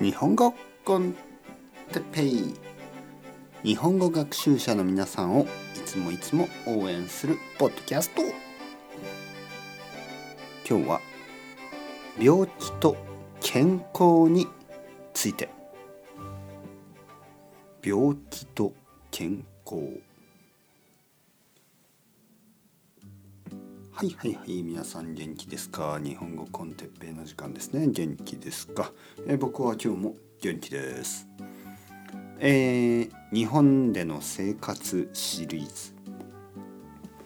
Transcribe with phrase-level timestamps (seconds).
[0.00, 1.12] 日本語コン
[1.92, 2.54] テペイ。
[3.64, 5.46] 日本語学習者の皆さんをい
[5.84, 8.22] つもいつも応援するポッドキャスト。
[10.68, 11.00] 今日は
[12.16, 12.96] 病気と
[13.40, 14.46] 健康に
[15.14, 15.48] ついて。
[17.82, 18.72] 病気と
[19.10, 20.00] 健康。
[23.98, 25.98] はいはいはい皆さん元気ですか？
[26.00, 27.88] 日本語コンテッペイの時間ですね。
[27.88, 28.92] 元気ですか、
[29.26, 31.26] え僕は今日も元気です。
[32.38, 35.94] えー日本での生活シリーズ。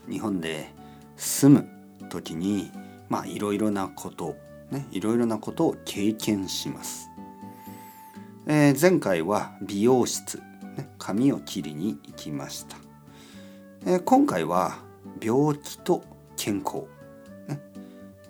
[0.08, 0.72] 日本で
[1.18, 2.70] 住む時に
[3.10, 4.36] まあいろいろなこと
[4.70, 7.10] ねいろいろなことを経験します、
[8.46, 12.78] えー前回は美容室、ね、髪を切りに行きました、
[13.84, 14.78] え今回は
[15.20, 16.10] 病気と
[16.44, 16.88] 健康、
[17.46, 17.60] ね、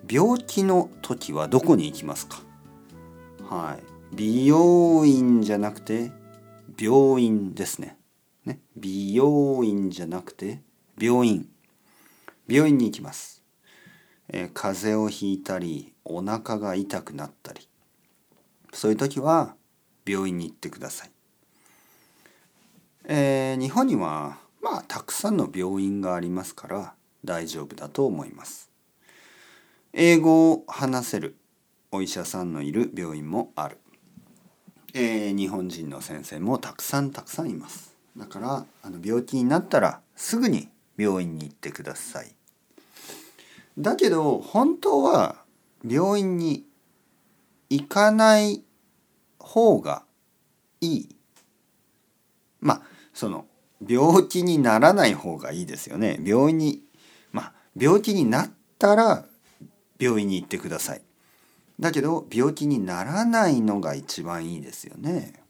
[0.06, 2.42] 病気の時はどこに行きますか？
[3.48, 4.14] はい。
[4.14, 6.12] 美容院じゃなくて
[6.78, 7.96] 病院ですね。
[8.44, 8.60] ね。
[8.76, 10.60] 美容院じゃなくて
[11.00, 11.48] 病院。
[12.46, 13.42] 病院に行きます、
[14.28, 17.66] えー風邪をひいたりお腹が痛くなったり。
[18.74, 19.54] そういう時は
[20.04, 21.10] 病院に行ってください、
[23.06, 26.94] えー日本にはまあたくさんの病院がありますから
[27.24, 28.70] 大丈夫だと思います。
[29.92, 31.36] 英語を話せる
[31.90, 33.78] お医者さんのいる病院もある、
[34.94, 37.94] えー日本人の先生もたくさんたくさんいます。
[38.16, 42.34] だからあの病気になったらすぐに病院に行ってください。
[43.78, 45.36] だけど本当は
[45.86, 46.64] 病院に
[47.70, 48.64] 行かない
[49.38, 50.04] 方が
[50.80, 51.16] いい。
[52.60, 53.46] まあその
[53.86, 56.20] 病気にならない方がいいですよね。
[56.24, 56.82] 病院に
[57.76, 59.24] 病気になったら
[59.98, 61.02] 病院に行ってください。
[61.80, 65.42] だけど病気にならないのが一番いいですよね。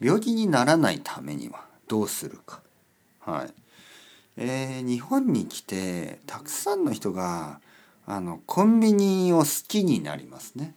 [0.00, 2.62] 病気にならないためにはどうするか。
[3.20, 3.54] はい。
[4.36, 7.60] えー日本に来てたくさんの人が
[8.06, 10.74] あのコンビニを好きになりますね。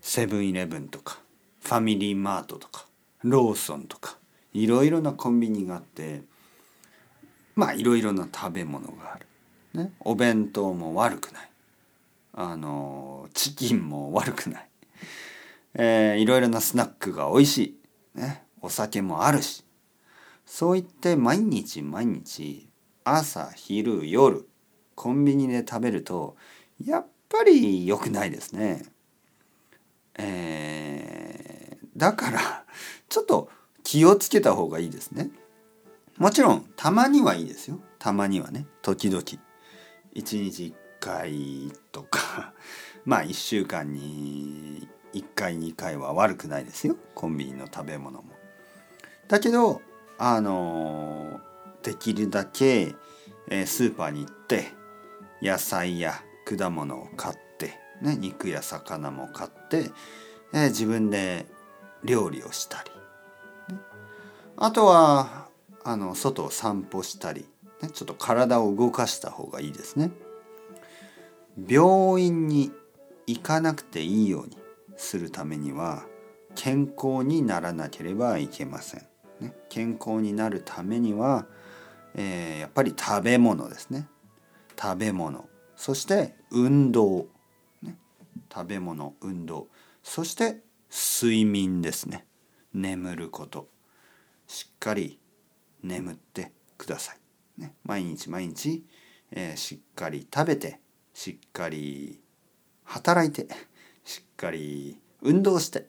[0.00, 1.18] セブンイレブンとか
[1.62, 2.86] ファミリーマートとか
[3.22, 4.16] ローソンとか
[4.52, 6.22] いろいろなコンビニがあって
[7.54, 9.26] まあいろいろな食べ物がある、
[9.74, 11.50] ね、お弁当も悪くない。
[12.32, 14.68] あのチキンも悪くない、
[15.74, 17.58] えーいろいろなスナックが美味し
[18.14, 19.64] い、ね、お酒もあるし。
[20.46, 22.68] そう言って毎日毎日
[23.04, 24.48] 朝昼夜
[24.96, 26.36] コンビニで食べると
[26.84, 28.82] やっぱり良くないですね。
[30.16, 32.64] えーだから
[33.08, 33.50] ちょっと
[33.82, 35.30] 気をつけた方がいいですね。
[36.20, 37.80] もちろんたまにはいいですよ。
[37.98, 38.66] たまにはね。
[38.82, 39.22] 時々。
[40.12, 42.52] 一日一回とか。
[43.06, 46.96] まあ1週間に1回2回は悪くないですよ。
[47.14, 48.34] コンビニの食べ物も。
[49.28, 49.80] だけど
[50.18, 51.40] あの
[51.82, 52.94] できるだけ、
[53.48, 54.74] えスーパーに行って
[55.40, 59.90] 野菜や果物を買って、ね、肉や魚も買って、
[60.52, 61.46] え自分で
[62.04, 63.80] 料理をしたり、ね。
[64.58, 65.39] あとは
[65.84, 67.46] あの外を散歩したり、
[67.82, 70.10] ね、ちょっと体を動かした方がいいですね。
[71.68, 72.70] 病院に
[73.26, 74.56] 行かなくていいように
[74.96, 76.04] するためには
[76.54, 79.06] 健康にならなければいけません。
[79.40, 81.46] ね、健康になるためには、
[82.14, 84.08] えーやっぱり食べ物ですね。
[84.80, 85.48] 食べ物。
[85.76, 87.28] そして運動、
[87.82, 87.96] ね、
[88.52, 89.68] 食べ物運動。
[90.02, 90.60] そして
[90.90, 92.26] 睡眠ですね。
[92.74, 93.68] 眠ること。
[94.46, 95.19] しっかり
[95.82, 98.84] 眠ってください、ね、毎日毎日、
[99.32, 100.80] えーしっかり食べて
[101.14, 102.20] しっかり
[102.84, 103.46] 働いて
[104.04, 105.86] しっかり運動して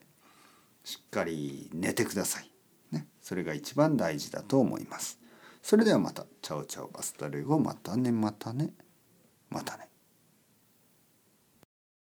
[0.84, 2.52] しっかり寝てください。
[2.92, 5.20] ね、それが一番大事だと思います。
[5.62, 6.26] それではまた。
[6.42, 8.72] チャオチャオバスタレゴまたねまたね
[9.50, 9.91] またね。